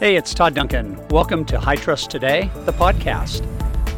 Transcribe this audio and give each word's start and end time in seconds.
Hey, 0.00 0.16
it's 0.16 0.32
Todd 0.32 0.54
Duncan. 0.54 0.98
Welcome 1.08 1.44
to 1.44 1.60
High 1.60 1.76
Trust 1.76 2.08
Today, 2.08 2.50
the 2.64 2.72
podcast. 2.72 3.44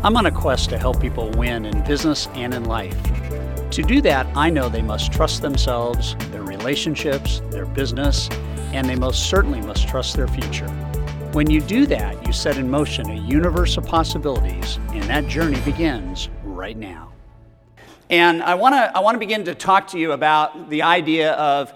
I'm 0.02 0.16
on 0.16 0.26
a 0.26 0.32
quest 0.32 0.68
to 0.70 0.76
help 0.76 1.00
people 1.00 1.30
win 1.36 1.64
in 1.64 1.80
business 1.84 2.26
and 2.32 2.52
in 2.52 2.64
life. 2.64 3.00
To 3.70 3.82
do 3.84 4.00
that, 4.00 4.26
I 4.34 4.50
know 4.50 4.68
they 4.68 4.82
must 4.82 5.12
trust 5.12 5.42
themselves, 5.42 6.16
their 6.32 6.42
relationships, 6.42 7.40
their 7.50 7.66
business, 7.66 8.28
and 8.72 8.88
they 8.88 8.96
most 8.96 9.30
certainly 9.30 9.60
must 9.60 9.86
trust 9.86 10.16
their 10.16 10.26
future. 10.26 10.66
When 11.34 11.48
you 11.48 11.60
do 11.60 11.86
that, 11.86 12.26
you 12.26 12.32
set 12.32 12.56
in 12.56 12.68
motion 12.68 13.08
a 13.08 13.14
universe 13.14 13.76
of 13.76 13.86
possibilities, 13.86 14.80
and 14.88 15.04
that 15.04 15.28
journey 15.28 15.60
begins 15.60 16.30
right 16.42 16.76
now. 16.76 17.12
And 18.10 18.42
I 18.42 18.56
want 18.56 18.74
to 18.74 18.90
I 18.96 18.98
want 18.98 19.14
to 19.14 19.20
begin 19.20 19.44
to 19.44 19.54
talk 19.54 19.86
to 19.92 20.00
you 20.00 20.10
about 20.10 20.68
the 20.68 20.82
idea 20.82 21.34
of 21.34 21.72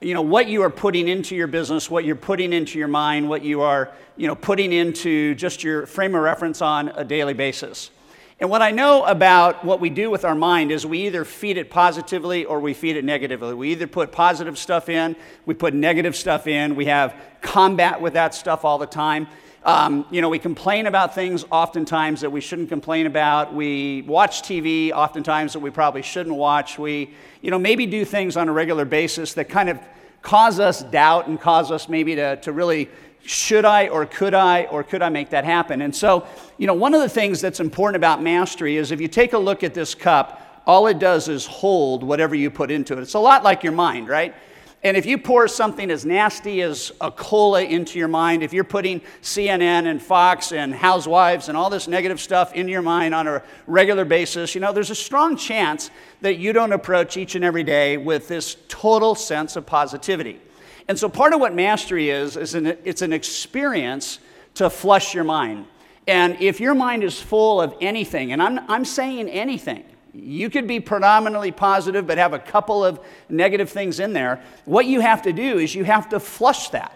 you 0.00 0.14
know 0.14 0.22
what 0.22 0.48
you 0.48 0.62
are 0.62 0.70
putting 0.70 1.08
into 1.08 1.36
your 1.36 1.46
business 1.46 1.90
what 1.90 2.04
you're 2.04 2.16
putting 2.16 2.52
into 2.52 2.78
your 2.78 2.88
mind 2.88 3.28
what 3.28 3.42
you 3.42 3.60
are 3.60 3.92
you 4.16 4.26
know 4.26 4.34
putting 4.34 4.72
into 4.72 5.34
just 5.34 5.62
your 5.62 5.86
frame 5.86 6.14
of 6.14 6.22
reference 6.22 6.62
on 6.62 6.88
a 6.88 7.04
daily 7.04 7.34
basis. 7.34 7.90
And 8.38 8.48
what 8.48 8.62
i 8.62 8.70
know 8.70 9.04
about 9.04 9.62
what 9.64 9.80
we 9.80 9.90
do 9.90 10.10
with 10.10 10.24
our 10.24 10.34
mind 10.34 10.72
is 10.72 10.86
we 10.86 11.06
either 11.06 11.26
feed 11.26 11.58
it 11.58 11.68
positively 11.68 12.46
or 12.46 12.60
we 12.60 12.72
feed 12.72 12.96
it 12.96 13.04
negatively. 13.04 13.52
We 13.52 13.72
either 13.72 13.86
put 13.86 14.10
positive 14.10 14.58
stuff 14.58 14.88
in 14.88 15.16
we 15.44 15.54
put 15.54 15.74
negative 15.74 16.16
stuff 16.16 16.46
in 16.46 16.76
we 16.76 16.86
have 16.86 17.14
combat 17.42 18.00
with 18.00 18.14
that 18.14 18.34
stuff 18.34 18.64
all 18.64 18.78
the 18.78 18.86
time 18.86 19.26
um, 19.62 20.06
you 20.10 20.22
know, 20.22 20.30
we 20.30 20.38
complain 20.38 20.86
about 20.86 21.14
things 21.14 21.44
oftentimes 21.50 22.22
that 22.22 22.30
we 22.30 22.40
shouldn't 22.40 22.70
complain 22.70 23.06
about. 23.06 23.52
We 23.52 24.02
watch 24.06 24.42
TV 24.42 24.90
oftentimes 24.90 25.52
that 25.52 25.60
we 25.60 25.70
probably 25.70 26.02
shouldn't 26.02 26.34
watch. 26.34 26.78
We, 26.78 27.10
you 27.42 27.50
know, 27.50 27.58
maybe 27.58 27.84
do 27.84 28.04
things 28.04 28.36
on 28.38 28.48
a 28.48 28.52
regular 28.52 28.86
basis 28.86 29.34
that 29.34 29.50
kind 29.50 29.68
of 29.68 29.78
cause 30.22 30.60
us 30.60 30.82
doubt 30.84 31.28
and 31.28 31.38
cause 31.38 31.70
us 31.70 31.88
maybe 31.88 32.14
to, 32.14 32.36
to 32.36 32.52
really 32.52 32.88
should 33.22 33.66
I 33.66 33.88
or 33.88 34.06
could 34.06 34.32
I 34.32 34.64
or 34.64 34.82
could 34.82 35.02
I 35.02 35.10
make 35.10 35.30
that 35.30 35.44
happen? 35.44 35.82
And 35.82 35.94
so, 35.94 36.26
you 36.56 36.66
know, 36.66 36.74
one 36.74 36.94
of 36.94 37.02
the 37.02 37.08
things 37.08 37.42
that's 37.42 37.60
important 37.60 37.96
about 37.96 38.22
mastery 38.22 38.78
is 38.78 38.92
if 38.92 39.00
you 39.00 39.08
take 39.08 39.34
a 39.34 39.38
look 39.38 39.62
at 39.62 39.74
this 39.74 39.94
cup, 39.94 40.62
all 40.66 40.86
it 40.86 40.98
does 40.98 41.28
is 41.28 41.44
hold 41.44 42.02
whatever 42.02 42.34
you 42.34 42.50
put 42.50 42.70
into 42.70 42.96
it. 42.96 43.00
It's 43.00 43.14
a 43.14 43.18
lot 43.18 43.44
like 43.44 43.62
your 43.62 43.72
mind, 43.72 44.08
right? 44.08 44.34
And 44.82 44.96
if 44.96 45.04
you 45.04 45.18
pour 45.18 45.46
something 45.46 45.90
as 45.90 46.06
nasty 46.06 46.62
as 46.62 46.90
a 47.02 47.10
cola 47.10 47.62
into 47.62 47.98
your 47.98 48.08
mind, 48.08 48.42
if 48.42 48.54
you're 48.54 48.64
putting 48.64 49.02
CNN 49.20 49.86
and 49.86 50.00
Fox 50.00 50.52
and 50.52 50.74
Housewives 50.74 51.48
and 51.48 51.56
all 51.56 51.68
this 51.68 51.86
negative 51.86 52.18
stuff 52.18 52.54
into 52.54 52.72
your 52.72 52.80
mind 52.80 53.14
on 53.14 53.26
a 53.28 53.42
regular 53.66 54.06
basis, 54.06 54.54
you 54.54 54.60
know, 54.62 54.72
there's 54.72 54.88
a 54.88 54.94
strong 54.94 55.36
chance 55.36 55.90
that 56.22 56.38
you 56.38 56.54
don't 56.54 56.72
approach 56.72 57.18
each 57.18 57.34
and 57.34 57.44
every 57.44 57.62
day 57.62 57.98
with 57.98 58.26
this 58.28 58.56
total 58.68 59.14
sense 59.14 59.54
of 59.56 59.66
positivity. 59.66 60.40
And 60.88 60.98
so 60.98 61.10
part 61.10 61.34
of 61.34 61.40
what 61.40 61.54
mastery 61.54 62.08
is, 62.08 62.38
is 62.38 62.54
an, 62.54 62.66
it's 62.84 63.02
an 63.02 63.12
experience 63.12 64.18
to 64.54 64.70
flush 64.70 65.14
your 65.14 65.24
mind. 65.24 65.66
And 66.06 66.40
if 66.40 66.58
your 66.58 66.74
mind 66.74 67.04
is 67.04 67.20
full 67.20 67.60
of 67.60 67.74
anything, 67.82 68.32
and 68.32 68.42
I'm, 68.42 68.58
I'm 68.70 68.86
saying 68.86 69.28
anything, 69.28 69.84
you 70.12 70.50
could 70.50 70.66
be 70.66 70.80
predominantly 70.80 71.52
positive, 71.52 72.06
but 72.06 72.18
have 72.18 72.32
a 72.32 72.38
couple 72.38 72.84
of 72.84 73.00
negative 73.28 73.70
things 73.70 74.00
in 74.00 74.12
there. 74.12 74.42
What 74.64 74.86
you 74.86 75.00
have 75.00 75.22
to 75.22 75.32
do 75.32 75.58
is 75.58 75.74
you 75.74 75.84
have 75.84 76.08
to 76.10 76.20
flush 76.20 76.70
that. 76.70 76.92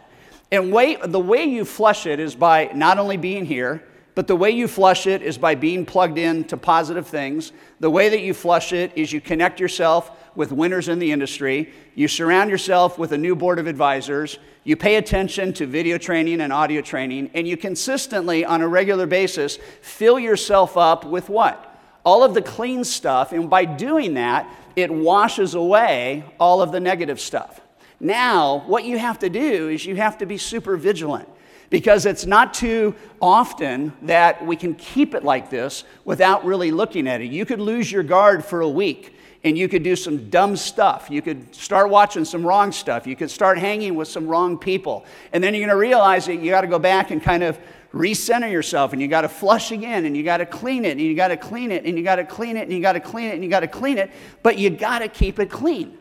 And 0.50 0.72
way, 0.72 0.96
the 0.96 1.20
way 1.20 1.44
you 1.44 1.64
flush 1.64 2.06
it 2.06 2.20
is 2.20 2.34
by 2.34 2.70
not 2.74 2.98
only 2.98 3.16
being 3.16 3.44
here, 3.44 3.82
but 4.14 4.28
the 4.28 4.36
way 4.36 4.50
you 4.50 4.68
flush 4.68 5.06
it 5.06 5.22
is 5.22 5.36
by 5.36 5.56
being 5.56 5.84
plugged 5.84 6.18
in 6.18 6.44
to 6.44 6.56
positive 6.56 7.06
things. 7.06 7.52
The 7.80 7.90
way 7.90 8.08
that 8.08 8.20
you 8.20 8.32
flush 8.32 8.72
it 8.72 8.92
is 8.94 9.12
you 9.12 9.20
connect 9.20 9.58
yourself 9.58 10.12
with 10.36 10.52
winners 10.52 10.88
in 10.88 11.00
the 11.00 11.10
industry. 11.10 11.72
You 11.94 12.06
surround 12.06 12.50
yourself 12.50 12.98
with 12.98 13.10
a 13.12 13.18
new 13.18 13.34
board 13.34 13.58
of 13.58 13.66
advisors. 13.66 14.38
You 14.62 14.76
pay 14.76 14.96
attention 14.96 15.52
to 15.54 15.66
video 15.66 15.98
training 15.98 16.40
and 16.40 16.52
audio 16.52 16.80
training. 16.80 17.30
And 17.34 17.48
you 17.48 17.56
consistently, 17.56 18.44
on 18.44 18.62
a 18.62 18.68
regular 18.68 19.06
basis, 19.06 19.58
fill 19.82 20.20
yourself 20.20 20.76
up 20.76 21.04
with 21.04 21.28
what? 21.28 21.73
All 22.04 22.22
of 22.22 22.34
the 22.34 22.42
clean 22.42 22.84
stuff, 22.84 23.32
and 23.32 23.48
by 23.48 23.64
doing 23.64 24.14
that, 24.14 24.48
it 24.76 24.90
washes 24.90 25.54
away 25.54 26.24
all 26.38 26.60
of 26.60 26.72
the 26.72 26.80
negative 26.80 27.20
stuff. 27.20 27.60
Now, 28.00 28.64
what 28.66 28.84
you 28.84 28.98
have 28.98 29.18
to 29.20 29.30
do 29.30 29.68
is 29.68 29.86
you 29.86 29.96
have 29.96 30.18
to 30.18 30.26
be 30.26 30.36
super 30.36 30.76
vigilant 30.76 31.28
because 31.70 32.06
it's 32.06 32.26
not 32.26 32.52
too 32.52 32.94
often 33.20 33.92
that 34.02 34.44
we 34.44 34.56
can 34.56 34.74
keep 34.74 35.14
it 35.14 35.24
like 35.24 35.48
this 35.48 35.84
without 36.04 36.44
really 36.44 36.70
looking 36.70 37.08
at 37.08 37.20
it. 37.20 37.30
You 37.30 37.46
could 37.46 37.60
lose 37.60 37.90
your 37.90 38.02
guard 38.02 38.44
for 38.44 38.60
a 38.60 38.68
week 38.68 39.16
and 39.42 39.56
you 39.58 39.68
could 39.68 39.82
do 39.82 39.94
some 39.94 40.30
dumb 40.30 40.56
stuff. 40.56 41.08
You 41.10 41.20
could 41.22 41.54
start 41.54 41.90
watching 41.90 42.24
some 42.24 42.46
wrong 42.46 42.72
stuff. 42.72 43.06
You 43.06 43.14
could 43.14 43.30
start 43.30 43.58
hanging 43.58 43.94
with 43.94 44.08
some 44.08 44.26
wrong 44.26 44.58
people. 44.58 45.04
And 45.32 45.44
then 45.44 45.52
you're 45.54 45.60
going 45.60 45.76
to 45.76 45.80
realize 45.80 46.26
that 46.26 46.36
you 46.36 46.50
got 46.50 46.62
to 46.62 46.66
go 46.66 46.78
back 46.78 47.10
and 47.10 47.22
kind 47.22 47.42
of 47.42 47.58
recenter 47.94 48.50
yourself 48.50 48.92
and 48.92 49.00
you 49.00 49.06
got 49.06 49.20
to 49.20 49.28
flush 49.28 49.70
again 49.70 50.04
and 50.04 50.16
you 50.16 50.24
got 50.24 50.38
to 50.38 50.46
clean 50.46 50.84
it 50.84 50.92
and 50.92 51.00
you 51.00 51.14
got 51.14 51.28
to 51.28 51.36
clean 51.36 51.70
it 51.70 51.84
and 51.84 51.96
you 51.96 52.02
got 52.02 52.16
to 52.16 52.24
clean 52.24 52.56
it 52.56 52.64
and 52.64 52.72
you 52.72 52.80
got 52.80 52.92
to 52.92 53.00
clean 53.00 53.28
it 53.28 53.34
and 53.34 53.44
you 53.44 53.48
got 53.48 53.60
to 53.60 53.68
clean 53.68 53.98
it, 53.98 54.10
but 54.42 54.58
you 54.58 54.68
got 54.68 54.98
to 54.98 55.08
keep 55.08 55.38
it 55.38 55.48
clean. 55.48 55.96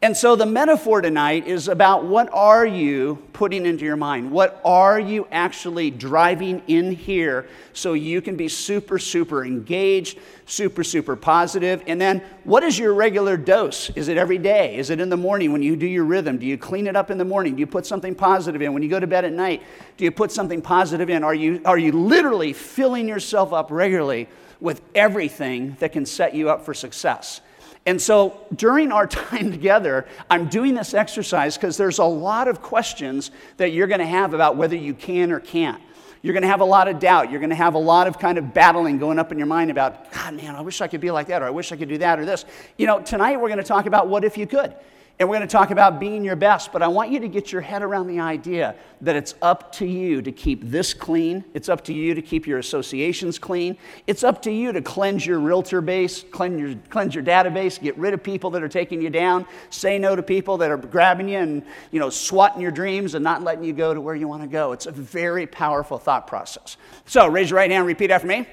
And 0.00 0.16
so 0.16 0.36
the 0.36 0.46
metaphor 0.46 1.00
tonight 1.00 1.48
is 1.48 1.66
about 1.66 2.04
what 2.04 2.32
are 2.32 2.64
you 2.64 3.20
putting 3.32 3.66
into 3.66 3.84
your 3.84 3.96
mind? 3.96 4.30
What 4.30 4.60
are 4.64 5.00
you 5.00 5.26
actually 5.32 5.90
driving 5.90 6.62
in 6.68 6.92
here 6.92 7.48
so 7.72 7.94
you 7.94 8.22
can 8.22 8.36
be 8.36 8.46
super, 8.46 9.00
super 9.00 9.44
engaged, 9.44 10.20
super, 10.46 10.84
super 10.84 11.16
positive? 11.16 11.82
And 11.88 12.00
then 12.00 12.22
what 12.44 12.62
is 12.62 12.78
your 12.78 12.94
regular 12.94 13.36
dose? 13.36 13.90
Is 13.90 14.06
it 14.06 14.16
every 14.16 14.38
day? 14.38 14.76
Is 14.76 14.90
it 14.90 15.00
in 15.00 15.08
the 15.08 15.16
morning 15.16 15.50
when 15.50 15.64
you 15.64 15.74
do 15.74 15.86
your 15.86 16.04
rhythm? 16.04 16.38
Do 16.38 16.46
you 16.46 16.56
clean 16.56 16.86
it 16.86 16.94
up 16.94 17.10
in 17.10 17.18
the 17.18 17.24
morning? 17.24 17.56
Do 17.56 17.60
you 17.60 17.66
put 17.66 17.84
something 17.84 18.14
positive 18.14 18.62
in? 18.62 18.72
When 18.72 18.84
you 18.84 18.88
go 18.88 19.00
to 19.00 19.06
bed 19.08 19.24
at 19.24 19.32
night, 19.32 19.64
do 19.96 20.04
you 20.04 20.12
put 20.12 20.30
something 20.30 20.62
positive 20.62 21.10
in? 21.10 21.24
Are 21.24 21.34
you, 21.34 21.60
are 21.64 21.78
you 21.78 21.90
literally 21.90 22.52
filling 22.52 23.08
yourself 23.08 23.52
up 23.52 23.72
regularly 23.72 24.28
with 24.60 24.80
everything 24.94 25.76
that 25.80 25.90
can 25.90 26.06
set 26.06 26.36
you 26.36 26.50
up 26.50 26.64
for 26.64 26.72
success? 26.72 27.40
And 27.88 28.02
so 28.02 28.38
during 28.54 28.92
our 28.92 29.06
time 29.30 29.50
together, 29.50 30.06
I'm 30.28 30.48
doing 30.48 30.74
this 30.74 30.92
exercise 30.92 31.56
because 31.56 31.78
there's 31.78 31.98
a 31.98 32.04
lot 32.04 32.46
of 32.46 32.60
questions 32.60 33.30
that 33.56 33.72
you're 33.72 33.86
going 33.86 34.00
to 34.00 34.06
have 34.06 34.34
about 34.34 34.56
whether 34.56 34.76
you 34.76 34.92
can 34.92 35.32
or 35.32 35.40
can't. 35.40 35.80
You're 36.20 36.34
going 36.34 36.42
to 36.42 36.48
have 36.48 36.60
a 36.60 36.66
lot 36.66 36.88
of 36.88 36.98
doubt. 36.98 37.30
You're 37.30 37.40
going 37.40 37.48
to 37.48 37.56
have 37.56 37.72
a 37.72 37.78
lot 37.78 38.06
of 38.06 38.18
kind 38.18 38.36
of 38.36 38.52
battling 38.52 38.98
going 38.98 39.18
up 39.18 39.32
in 39.32 39.38
your 39.38 39.46
mind 39.46 39.70
about, 39.70 40.12
God, 40.12 40.34
man, 40.34 40.54
I 40.54 40.60
wish 40.60 40.82
I 40.82 40.86
could 40.86 41.00
be 41.00 41.10
like 41.10 41.28
that, 41.28 41.40
or 41.40 41.46
I 41.46 41.50
wish 41.50 41.72
I 41.72 41.76
could 41.76 41.88
do 41.88 41.96
that, 41.98 42.18
or 42.18 42.26
this. 42.26 42.44
You 42.76 42.86
know, 42.86 43.00
tonight 43.00 43.40
we're 43.40 43.48
going 43.48 43.56
to 43.56 43.64
talk 43.64 43.86
about 43.86 44.08
what 44.08 44.22
if 44.22 44.36
you 44.36 44.46
could. 44.46 44.74
And 45.20 45.28
we're 45.28 45.36
going 45.36 45.48
to 45.48 45.52
talk 45.52 45.72
about 45.72 45.98
being 45.98 46.24
your 46.24 46.36
best, 46.36 46.72
but 46.72 46.80
I 46.80 46.86
want 46.86 47.10
you 47.10 47.18
to 47.18 47.28
get 47.28 47.50
your 47.50 47.60
head 47.60 47.82
around 47.82 48.06
the 48.06 48.20
idea 48.20 48.76
that 49.00 49.16
it's 49.16 49.34
up 49.42 49.72
to 49.72 49.86
you 49.86 50.22
to 50.22 50.30
keep 50.30 50.62
this 50.70 50.94
clean. 50.94 51.44
It's 51.54 51.68
up 51.68 51.82
to 51.84 51.92
you 51.92 52.14
to 52.14 52.22
keep 52.22 52.46
your 52.46 52.60
associations 52.60 53.36
clean. 53.36 53.76
It's 54.06 54.22
up 54.22 54.40
to 54.42 54.52
you 54.52 54.70
to 54.70 54.80
cleanse 54.80 55.26
your 55.26 55.40
realtor 55.40 55.80
base, 55.80 56.24
cleanse 56.30 56.60
your, 56.60 56.76
cleanse 56.88 57.16
your 57.16 57.24
database, 57.24 57.80
get 57.82 57.98
rid 57.98 58.14
of 58.14 58.22
people 58.22 58.50
that 58.50 58.62
are 58.62 58.68
taking 58.68 59.02
you 59.02 59.10
down, 59.10 59.44
say 59.70 59.98
no 59.98 60.14
to 60.14 60.22
people 60.22 60.56
that 60.58 60.70
are 60.70 60.76
grabbing 60.76 61.28
you 61.28 61.38
and, 61.38 61.64
you 61.90 61.98
know, 61.98 62.10
swatting 62.10 62.62
your 62.62 62.70
dreams 62.70 63.16
and 63.16 63.24
not 63.24 63.42
letting 63.42 63.64
you 63.64 63.72
go 63.72 63.92
to 63.92 64.00
where 64.00 64.14
you 64.14 64.28
want 64.28 64.42
to 64.42 64.48
go. 64.48 64.70
It's 64.70 64.86
a 64.86 64.92
very 64.92 65.48
powerful 65.48 65.98
thought 65.98 66.28
process. 66.28 66.76
So 67.06 67.26
raise 67.26 67.50
your 67.50 67.56
right 67.56 67.70
hand, 67.72 67.86
repeat 67.86 68.12
after 68.12 68.28
me. 68.28 68.46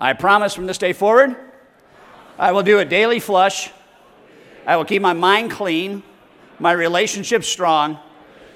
I 0.00 0.12
promise 0.12 0.54
from 0.54 0.66
this 0.66 0.78
day 0.78 0.92
forward, 0.92 1.36
I 2.36 2.50
will 2.50 2.64
do 2.64 2.80
a 2.80 2.84
daily 2.84 3.20
flush 3.20 3.70
I 4.66 4.76
will 4.76 4.84
keep 4.84 5.00
my 5.00 5.12
mind 5.12 5.52
clean, 5.52 6.02
my 6.58 6.72
relationship 6.72 7.44
strong, 7.44 8.00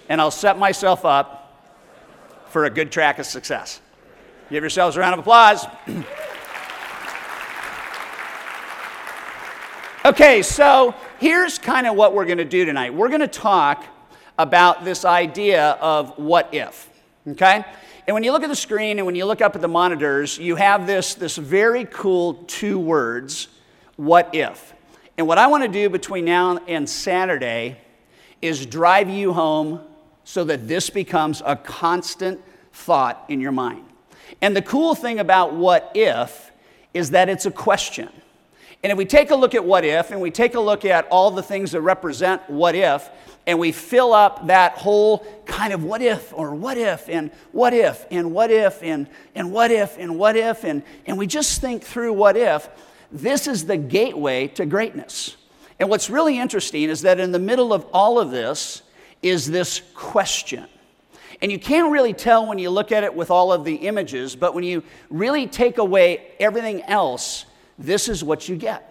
and 0.09 0.21
I'll 0.21 0.33
set 0.33 0.59
myself 0.59 1.05
up 1.05 1.63
for 2.49 2.65
a 2.65 2.71
good 2.71 2.91
track 2.91 3.21
of 3.21 3.27
success. 3.27 3.81
Give 4.51 4.65
yourselves 4.65 4.97
a 4.97 5.01
round 5.01 5.15
of 5.15 5.21
applause. 5.21 5.67
okay, 10.05 10.43
so 10.43 10.97
here's 11.21 11.59
kind 11.59 11.87
of 11.87 11.95
what 11.95 12.13
we're 12.13 12.25
going 12.25 12.39
to 12.39 12.45
do 12.45 12.65
tonight. 12.65 12.93
We're 12.93 13.09
going 13.09 13.21
to 13.21 13.29
talk 13.29 13.85
about 14.37 14.85
this 14.85 15.05
idea 15.05 15.79
of 15.81 16.19
what 16.19 16.53
if, 16.53 16.91
okay? 17.29 17.65
And 18.09 18.15
when 18.15 18.25
you 18.25 18.33
look 18.33 18.43
at 18.43 18.49
the 18.49 18.57
screen 18.57 18.99
and 18.99 19.07
when 19.07 19.15
you 19.15 19.27
look 19.27 19.41
up 19.41 19.55
at 19.55 19.61
the 19.61 19.69
monitors, 19.69 20.39
you 20.39 20.57
have 20.57 20.89
this, 20.89 21.15
this 21.15 21.37
very 21.37 21.85
cool 21.85 22.35
two 22.49 22.81
words, 22.81 23.47
what 23.95 24.35
if. 24.35 24.75
And 25.21 25.29
what 25.29 25.37
I 25.37 25.49
want 25.49 25.63
to 25.65 25.69
do 25.69 25.91
between 25.91 26.25
now 26.25 26.57
and 26.67 26.89
Saturday 26.89 27.77
is 28.41 28.65
drive 28.65 29.11
you 29.11 29.35
home 29.35 29.83
so 30.25 30.45
that 30.45 30.67
this 30.67 30.89
becomes 30.89 31.43
a 31.45 31.57
constant 31.57 32.41
thought 32.73 33.27
in 33.29 33.39
your 33.39 33.53
mind. 33.53 33.85
And 34.41 34.57
the 34.57 34.63
cool 34.63 34.95
thing 34.95 35.19
about 35.19 35.53
what 35.53 35.93
if 35.95 36.51
is 36.95 37.11
that 37.11 37.29
it's 37.29 37.45
a 37.45 37.51
question. 37.51 38.09
And 38.83 38.91
if 38.91 38.97
we 38.97 39.05
take 39.05 39.31
a 39.31 39.35
look 39.35 39.55
at 39.55 39.63
what 39.63 39.85
if, 39.85 40.11
and 40.11 40.23
we 40.23 40.31
take 40.31 40.55
a 40.55 40.61
look 40.61 40.87
at 40.87 41.07
all 41.09 41.31
the 41.31 41.43
things 41.43 41.73
that 41.73 41.83
represent 41.83 42.49
what 42.49 42.75
if, 42.75 43.11
and 43.47 43.59
we 43.59 43.73
fill 43.73 44.15
up 44.15 44.47
that 44.47 44.73
whole 44.79 45.19
kind 45.45 45.75
of 45.75 45.85
what 45.85 46.01
if, 46.01 46.33
or 46.33 46.55
what 46.55 46.79
if, 46.79 47.11
and 47.11 47.31
what 47.53 47.75
if, 47.75 48.07
and 48.11 48.33
what 48.33 48.51
if, 48.51 48.83
and, 48.83 49.07
and 49.35 49.53
what 49.53 49.71
if, 49.71 49.99
and 49.99 50.19
what 50.19 50.35
if, 50.35 50.65
and, 50.65 50.83
and 51.05 51.19
we 51.19 51.27
just 51.27 51.61
think 51.61 51.83
through 51.83 52.15
what 52.15 52.39
if, 52.39 52.71
this 53.13 53.47
is 53.47 53.67
the 53.67 53.77
gateway 53.77 54.49
to 54.49 54.67
greatness. 54.67 55.37
And 55.79 55.89
what's 55.89 56.11
really 56.11 56.39
interesting 56.39 56.89
is 56.89 57.03
that 57.03 57.19
in 57.19 57.33
the 57.33 57.39
middle 57.39 57.73
of 57.73 57.87
all 57.93 58.19
of 58.19 58.31
this 58.31 58.83
is 59.23 59.51
this 59.51 59.83
question. 59.95 60.67
And 61.43 61.51
you 61.51 61.59
can't 61.59 61.91
really 61.91 62.13
tell 62.13 62.47
when 62.47 62.59
you 62.59 62.69
look 62.71 62.93
at 62.93 63.03
it 63.03 63.15
with 63.15 63.31
all 63.31 63.53
of 63.53 63.65
the 63.65 63.75
images, 63.77 64.37
but 64.37 64.55
when 64.55 64.65
you 64.65 64.83
really 65.09 65.47
take 65.47 65.79
away 65.79 66.33
everything 66.39 66.83
else, 66.83 67.47
this 67.79 68.09
is 68.09 68.23
what 68.23 68.49
you 68.49 68.57
get. 68.57 68.87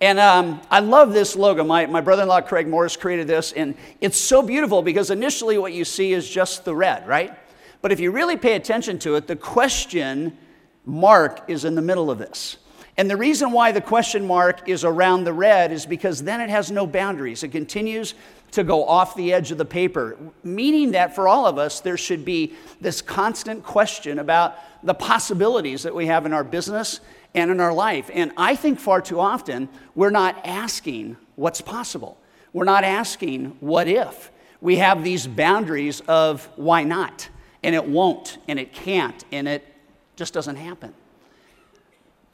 And 0.00 0.18
um, 0.18 0.60
I 0.70 0.80
love 0.80 1.12
this 1.14 1.36
logo. 1.36 1.64
My, 1.64 1.86
my 1.86 2.02
brother 2.02 2.22
in 2.22 2.28
law, 2.28 2.42
Craig 2.42 2.68
Morris, 2.68 2.96
created 2.96 3.26
this, 3.26 3.52
and 3.52 3.74
it's 4.00 4.18
so 4.18 4.42
beautiful 4.42 4.82
because 4.82 5.10
initially 5.10 5.56
what 5.56 5.72
you 5.72 5.84
see 5.84 6.12
is 6.12 6.28
just 6.28 6.64
the 6.64 6.74
red, 6.74 7.06
right? 7.08 7.34
But 7.80 7.92
if 7.92 8.00
you 8.00 8.10
really 8.10 8.36
pay 8.36 8.56
attention 8.56 8.98
to 9.00 9.14
it, 9.14 9.26
the 9.26 9.36
question 9.36 10.36
mark 10.84 11.44
is 11.48 11.64
in 11.64 11.74
the 11.74 11.82
middle 11.82 12.10
of 12.10 12.18
this. 12.18 12.58
And 12.96 13.10
the 13.10 13.16
reason 13.16 13.50
why 13.50 13.72
the 13.72 13.80
question 13.80 14.26
mark 14.26 14.68
is 14.68 14.84
around 14.84 15.24
the 15.24 15.32
red 15.32 15.72
is 15.72 15.84
because 15.84 16.22
then 16.22 16.40
it 16.40 16.48
has 16.48 16.70
no 16.70 16.86
boundaries. 16.86 17.42
It 17.42 17.48
continues 17.48 18.14
to 18.52 18.62
go 18.62 18.84
off 18.84 19.16
the 19.16 19.32
edge 19.32 19.50
of 19.50 19.58
the 19.58 19.64
paper, 19.64 20.16
meaning 20.44 20.92
that 20.92 21.12
for 21.14 21.26
all 21.26 21.44
of 21.46 21.58
us, 21.58 21.80
there 21.80 21.96
should 21.96 22.24
be 22.24 22.54
this 22.80 23.02
constant 23.02 23.64
question 23.64 24.20
about 24.20 24.56
the 24.84 24.94
possibilities 24.94 25.82
that 25.82 25.94
we 25.94 26.06
have 26.06 26.24
in 26.24 26.32
our 26.32 26.44
business 26.44 27.00
and 27.34 27.50
in 27.50 27.58
our 27.58 27.72
life. 27.72 28.10
And 28.14 28.30
I 28.36 28.54
think 28.54 28.78
far 28.78 29.00
too 29.00 29.18
often, 29.18 29.68
we're 29.96 30.10
not 30.10 30.46
asking 30.46 31.16
what's 31.34 31.60
possible. 31.60 32.16
We're 32.52 32.64
not 32.64 32.84
asking 32.84 33.56
what 33.58 33.88
if. 33.88 34.30
We 34.60 34.76
have 34.76 35.02
these 35.02 35.26
boundaries 35.26 36.00
of 36.06 36.48
why 36.54 36.84
not, 36.84 37.28
and 37.64 37.74
it 37.74 37.84
won't, 37.84 38.38
and 38.46 38.60
it 38.60 38.72
can't, 38.72 39.24
and 39.32 39.48
it 39.48 39.66
just 40.14 40.32
doesn't 40.32 40.56
happen. 40.56 40.94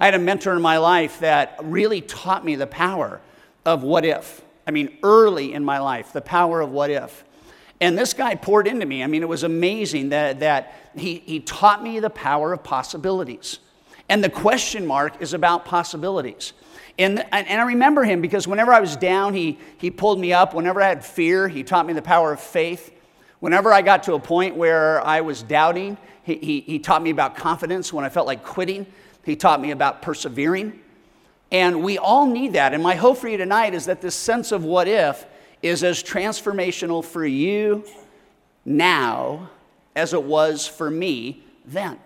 I 0.00 0.06
had 0.06 0.14
a 0.14 0.19
mentor 0.19 0.55
in 0.55 0.62
my 0.62 0.79
life 0.79 1.20
that 1.20 1.58
really 1.62 2.00
taught 2.00 2.44
me 2.44 2.56
the 2.56 2.67
power 2.67 3.20
of 3.67 3.82
what 3.82 4.06
if. 4.06 4.43
I 4.67 4.70
mean, 4.70 4.97
early 5.02 5.52
in 5.52 5.62
my 5.62 5.79
life, 5.79 6.12
the 6.12 6.23
power 6.23 6.62
of 6.62 6.70
what 6.70 6.91
if. 6.91 7.25
And 7.82 7.99
this 7.99 8.14
guy 8.14 8.35
poured 8.35 8.67
into 8.67 8.87
me. 8.87 9.02
I 9.02 9.06
mean, 9.06 9.23
it 9.23 9.29
was 9.29 9.43
amazing 9.43 10.11
that, 10.11 10.41
that 10.41 10.75
he, 10.97 11.19
he 11.26 11.41
taught 11.41 11.82
me 11.82 12.00
the 12.00 12.11
power 12.11 12.52
of 12.52 12.62
possibilities. 12.62 13.58
And 14.08 14.25
the 14.25 14.31
question 14.31 14.87
mark 14.87 15.20
is 15.20 15.35
about 15.35 15.64
possibilities. 15.67 16.55
And, 16.99 17.25
and 17.32 17.61
I 17.61 17.64
remember 17.64 18.05
him 18.05 18.20
because 18.20 18.49
whenever 18.49 18.73
I 18.73 18.81
was 18.81 18.96
down, 18.96 19.35
he, 19.35 19.58
he 19.79 19.91
pulled 19.91 20.19
me 20.19 20.32
up. 20.32 20.53
Whenever 20.53 20.82
I 20.82 20.88
had 20.88 21.05
fear, 21.05 21.49
he 21.49 21.62
taught 21.62 21.87
me 21.87 21.93
the 21.93 22.03
power 22.03 22.32
of 22.32 22.41
faith. 22.41 22.91
Whenever 23.40 23.72
I 23.72 23.82
got 23.82 24.02
to 24.04 24.14
a 24.14 24.20
point 24.20 24.54
where 24.54 25.04
I 25.04 25.22
was 25.22 25.42
doubting, 25.42 25.96
he, 26.22 26.37
he, 26.37 26.60
he 26.60 26.78
taught 26.78 27.02
me 27.02 27.10
about 27.10 27.37
confidence. 27.37 27.92
When 27.92 28.04
I 28.04 28.10
felt 28.10 28.26
like 28.26 28.44
quitting, 28.44 28.87
he 29.25 29.34
taught 29.34 29.60
me 29.60 29.70
about 29.70 30.02
persevering. 30.02 30.78
And 31.50 31.82
we 31.82 31.98
all 31.98 32.26
need 32.26 32.52
that. 32.52 32.75
And 32.75 32.82
my 32.82 32.94
hope 32.94 33.19
for 33.19 33.28
you 33.28 33.37
tonight 33.37 33.75
is 33.75 33.87
that 33.87 34.00
this 34.00 34.14
sense 34.14 34.52
of 34.52 34.64
what 34.64 34.87
if 34.87 35.26
is 35.62 35.82
as 35.82 36.02
transformational 36.02 37.04
for 37.04 37.25
you 37.25 37.84
now 38.64 39.50
as 39.96 40.14
it 40.14 40.22
was 40.22 40.66
for 40.66 40.90
me 40.90 41.43
then. 41.64 41.98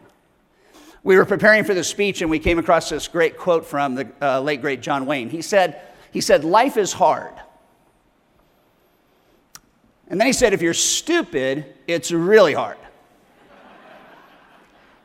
We 1.02 1.16
were 1.16 1.26
preparing 1.26 1.64
for 1.64 1.74
this 1.74 1.88
speech 1.88 2.22
and 2.22 2.30
we 2.30 2.38
came 2.38 2.58
across 2.58 2.88
this 2.88 3.08
great 3.08 3.36
quote 3.36 3.66
from 3.66 3.94
the 3.94 4.08
uh, 4.22 4.40
late 4.40 4.62
great 4.62 4.80
John 4.80 5.04
Wayne. 5.04 5.28
He 5.28 5.42
said, 5.42 5.82
he 6.10 6.20
said, 6.20 6.44
Life 6.44 6.76
is 6.76 6.94
hard. 6.94 7.34
And 10.14 10.20
then 10.20 10.28
he 10.28 10.32
said, 10.32 10.52
If 10.52 10.62
you're 10.62 10.74
stupid, 10.74 11.74
it's 11.88 12.12
really 12.12 12.54
hard. 12.54 12.76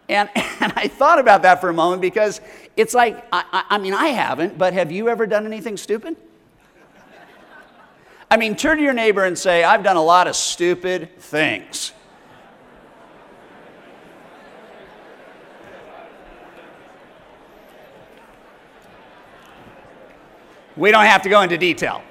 And, 0.07 0.29
and 0.35 0.71
I 0.75 0.87
thought 0.87 1.17
about 1.17 1.41
that 1.41 1.59
for 1.61 1.69
a 1.69 1.73
moment 1.73 2.03
because 2.03 2.41
it's 2.77 2.93
like, 2.93 3.25
I, 3.31 3.63
I 3.71 3.79
mean, 3.79 3.95
I 3.95 4.09
haven't, 4.09 4.59
but 4.59 4.73
have 4.73 4.91
you 4.91 5.09
ever 5.09 5.25
done 5.25 5.47
anything 5.47 5.77
stupid? 5.77 6.15
I 8.29 8.37
mean, 8.37 8.55
turn 8.55 8.77
to 8.77 8.83
your 8.83 8.93
neighbor 8.93 9.25
and 9.25 9.35
say, 9.35 9.63
I've 9.63 9.83
done 9.83 9.95
a 9.95 10.03
lot 10.03 10.27
of 10.27 10.35
stupid 10.35 11.17
things. 11.17 11.91
We 20.77 20.91
don't 20.91 21.05
have 21.05 21.23
to 21.23 21.29
go 21.29 21.41
into 21.41 21.57
detail. 21.57 22.03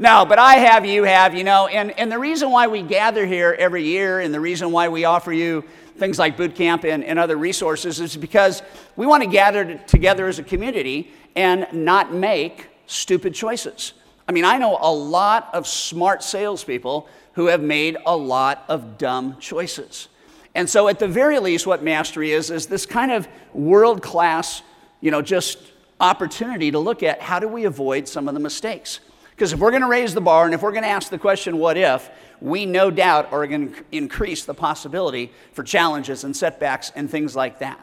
No, 0.00 0.24
but 0.24 0.38
I 0.38 0.54
have, 0.54 0.86
you 0.86 1.04
have, 1.04 1.34
you 1.34 1.44
know, 1.44 1.66
and, 1.66 1.90
and 1.90 2.10
the 2.10 2.18
reason 2.18 2.50
why 2.50 2.68
we 2.68 2.80
gather 2.80 3.26
here 3.26 3.54
every 3.58 3.84
year 3.84 4.20
and 4.20 4.32
the 4.32 4.40
reason 4.40 4.72
why 4.72 4.88
we 4.88 5.04
offer 5.04 5.30
you 5.30 5.62
things 5.98 6.18
like 6.18 6.38
boot 6.38 6.54
camp 6.54 6.84
and, 6.84 7.04
and 7.04 7.18
other 7.18 7.36
resources 7.36 8.00
is 8.00 8.16
because 8.16 8.62
we 8.96 9.04
want 9.04 9.22
to 9.22 9.28
gather 9.28 9.74
together 9.86 10.26
as 10.26 10.38
a 10.38 10.42
community 10.42 11.12
and 11.36 11.66
not 11.74 12.14
make 12.14 12.68
stupid 12.86 13.34
choices. 13.34 13.92
I 14.26 14.32
mean, 14.32 14.46
I 14.46 14.56
know 14.56 14.78
a 14.80 14.90
lot 14.90 15.50
of 15.52 15.66
smart 15.66 16.22
salespeople 16.22 17.06
who 17.34 17.48
have 17.48 17.60
made 17.60 17.98
a 18.06 18.16
lot 18.16 18.64
of 18.68 18.96
dumb 18.96 19.36
choices. 19.38 20.08
And 20.54 20.68
so, 20.68 20.88
at 20.88 20.98
the 20.98 21.08
very 21.08 21.38
least, 21.38 21.66
what 21.66 21.82
mastery 21.82 22.32
is, 22.32 22.50
is 22.50 22.66
this 22.66 22.86
kind 22.86 23.12
of 23.12 23.28
world 23.52 24.02
class, 24.02 24.62
you 25.02 25.10
know, 25.10 25.20
just 25.20 25.58
opportunity 26.00 26.70
to 26.70 26.78
look 26.78 27.02
at 27.02 27.20
how 27.20 27.38
do 27.38 27.46
we 27.46 27.66
avoid 27.66 28.08
some 28.08 28.28
of 28.28 28.32
the 28.34 28.40
mistakes. 28.40 29.00
Because 29.40 29.54
if 29.54 29.58
we're 29.58 29.70
going 29.70 29.80
to 29.80 29.88
raise 29.88 30.12
the 30.12 30.20
bar 30.20 30.44
and 30.44 30.52
if 30.52 30.60
we're 30.60 30.70
going 30.70 30.82
to 30.82 30.90
ask 30.90 31.08
the 31.08 31.16
question, 31.16 31.56
what 31.56 31.78
if, 31.78 32.10
we 32.42 32.66
no 32.66 32.90
doubt 32.90 33.32
are 33.32 33.46
going 33.46 33.72
to 33.72 33.84
increase 33.90 34.44
the 34.44 34.52
possibility 34.52 35.32
for 35.54 35.62
challenges 35.62 36.24
and 36.24 36.36
setbacks 36.36 36.92
and 36.94 37.08
things 37.08 37.34
like 37.34 37.60
that. 37.60 37.80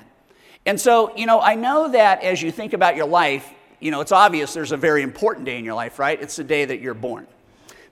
And 0.68 0.80
so, 0.80 1.18
you 1.18 1.26
know, 1.26 1.42
I 1.42 1.56
know 1.56 1.92
that 1.94 2.22
as 2.22 2.44
you 2.44 2.52
think 2.52 2.74
about 2.74 2.96
your 2.96 3.08
life, 3.08 3.52
you 3.80 3.90
know, 3.90 4.02
it's 4.02 4.12
obvious 4.12 4.54
there's 4.54 4.72
a 4.72 4.78
very 4.78 5.02
important 5.02 5.48
day 5.48 5.58
in 5.58 5.66
your 5.66 5.74
life, 5.74 5.98
right? 5.98 6.22
It's 6.22 6.36
the 6.36 6.44
day 6.44 6.64
that 6.64 6.80
you're 6.80 6.94
born. 6.94 7.26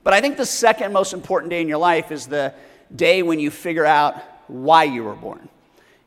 But 0.04 0.14
I 0.14 0.20
think 0.20 0.36
the 0.36 0.46
second 0.46 0.92
most 0.92 1.12
important 1.12 1.50
day 1.50 1.60
in 1.60 1.66
your 1.66 1.78
life 1.78 2.12
is 2.12 2.28
the 2.28 2.54
day 2.94 3.24
when 3.24 3.40
you 3.40 3.50
figure 3.50 3.84
out 3.84 4.22
why 4.46 4.84
you 4.84 5.02
were 5.02 5.16
born. 5.16 5.48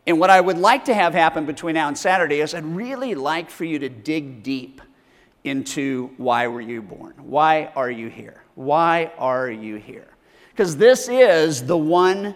And 0.08 0.18
what 0.18 0.30
I 0.30 0.40
would 0.40 0.58
like 0.58 0.86
to 0.86 0.94
have 0.94 1.14
happen 1.14 1.46
between 1.46 1.74
now 1.74 1.90
and 1.90 1.98
Saturday 1.98 2.40
is 2.40 2.54
I'd 2.54 2.64
really 2.64 3.16
like 3.16 3.50
for 3.50 3.66
you 3.66 3.80
to 3.80 3.90
dig 3.90 4.44
deep 4.44 4.82
into 5.44 6.12
why 6.18 6.48
were 6.48 6.62
you 6.62 6.82
born? 6.82 7.14
Why 7.18 7.72
are 7.76 7.90
you 7.90 8.10
here? 8.10 8.44
Why 8.56 9.12
are 9.18 9.50
you 9.50 9.76
here? 9.76 10.08
Because 10.52 10.76
this 10.78 11.08
is 11.08 11.66
the 11.66 11.78
one 11.78 12.36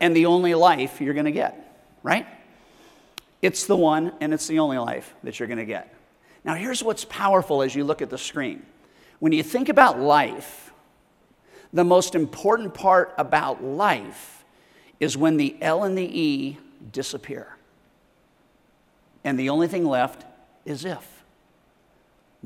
and 0.00 0.14
the 0.14 0.26
only 0.26 0.54
life 0.54 1.00
you're 1.00 1.14
going 1.14 1.26
to 1.26 1.32
get, 1.32 1.82
right? 2.02 2.26
It's 3.42 3.66
the 3.66 3.76
one 3.76 4.12
and 4.20 4.32
it's 4.32 4.46
the 4.46 4.60
only 4.60 4.78
life 4.78 5.14
that 5.24 5.38
you're 5.38 5.48
going 5.48 5.58
to 5.58 5.64
get. 5.64 5.92
Now, 6.44 6.54
here's 6.54 6.82
what's 6.82 7.04
powerful 7.04 7.62
as 7.62 7.74
you 7.74 7.82
look 7.82 8.02
at 8.02 8.10
the 8.10 8.18
screen. 8.18 8.64
When 9.18 9.32
you 9.32 9.42
think 9.42 9.68
about 9.68 9.98
life, 9.98 10.72
the 11.72 11.84
most 11.84 12.14
important 12.14 12.74
part 12.74 13.12
about 13.18 13.64
life 13.64 14.44
is 15.00 15.16
when 15.16 15.36
the 15.36 15.56
L 15.60 15.84
and 15.84 15.98
the 15.98 16.20
E 16.20 16.58
disappear. 16.92 17.56
And 19.24 19.38
the 19.38 19.48
only 19.50 19.66
thing 19.66 19.84
left 19.84 20.24
is 20.64 20.84
if. 20.84 21.15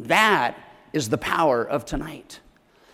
That 0.07 0.59
is 0.93 1.09
the 1.09 1.19
power 1.19 1.65
of 1.65 1.85
tonight. 1.85 2.41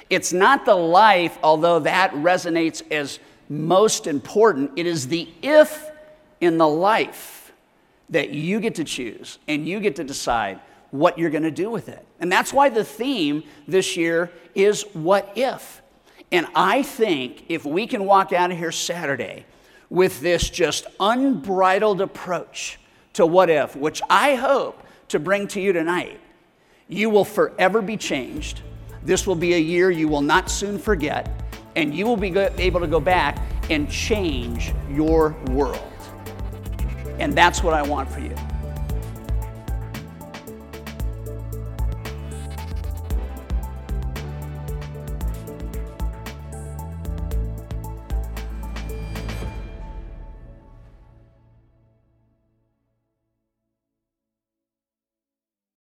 It's 0.08 0.32
not 0.32 0.64
the 0.64 0.74
life, 0.74 1.38
although 1.42 1.80
that 1.80 2.12
resonates 2.12 2.82
as 2.90 3.18
most 3.48 4.06
important. 4.06 4.72
It 4.76 4.86
is 4.86 5.08
the 5.08 5.28
if 5.42 5.90
in 6.40 6.58
the 6.58 6.68
life 6.68 7.52
that 8.10 8.30
you 8.30 8.60
get 8.60 8.76
to 8.76 8.84
choose 8.84 9.38
and 9.48 9.66
you 9.66 9.80
get 9.80 9.96
to 9.96 10.04
decide 10.04 10.60
what 10.90 11.18
you're 11.18 11.30
going 11.30 11.42
to 11.42 11.50
do 11.50 11.70
with 11.70 11.88
it. 11.88 12.04
And 12.20 12.30
that's 12.30 12.52
why 12.52 12.68
the 12.68 12.84
theme 12.84 13.42
this 13.66 13.96
year 13.96 14.30
is 14.54 14.82
what 14.92 15.32
if. 15.34 15.82
And 16.32 16.46
I 16.54 16.82
think 16.82 17.44
if 17.48 17.64
we 17.64 17.86
can 17.86 18.04
walk 18.04 18.32
out 18.32 18.50
of 18.50 18.58
here 18.58 18.72
Saturday 18.72 19.44
with 19.90 20.20
this 20.20 20.48
just 20.50 20.86
unbridled 20.98 22.00
approach 22.00 22.78
to 23.14 23.26
what 23.26 23.50
if, 23.50 23.76
which 23.76 24.02
I 24.08 24.34
hope 24.34 24.82
to 25.08 25.18
bring 25.18 25.48
to 25.48 25.60
you 25.60 25.72
tonight, 25.72 26.20
you 26.88 27.10
will 27.10 27.24
forever 27.24 27.82
be 27.82 27.96
changed. 27.96 28.62
This 29.02 29.26
will 29.26 29.34
be 29.34 29.54
a 29.54 29.58
year 29.58 29.90
you 29.90 30.08
will 30.08 30.22
not 30.22 30.50
soon 30.50 30.78
forget, 30.78 31.42
and 31.74 31.94
you 31.94 32.06
will 32.06 32.16
be 32.16 32.36
able 32.36 32.80
to 32.80 32.86
go 32.86 33.00
back 33.00 33.38
and 33.70 33.90
change 33.90 34.72
your 34.90 35.36
world. 35.50 35.82
And 37.18 37.32
that's 37.32 37.62
what 37.62 37.74
I 37.74 37.82
want 37.82 38.10
for 38.10 38.20
you. 38.20 38.34